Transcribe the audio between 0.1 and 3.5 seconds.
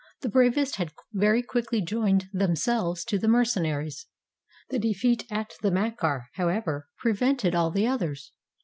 The bravest had very quickly joined themselves to the